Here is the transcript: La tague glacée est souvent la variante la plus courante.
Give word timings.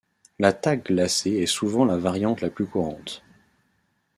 La 0.39 0.51
tague 0.51 0.83
glacée 0.85 1.29
est 1.43 1.45
souvent 1.45 1.85
la 1.85 1.95
variante 1.95 2.41
la 2.41 2.49
plus 2.49 2.65
courante. 2.65 3.21